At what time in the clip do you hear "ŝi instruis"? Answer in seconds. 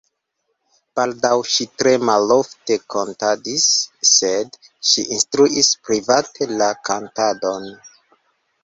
4.93-5.71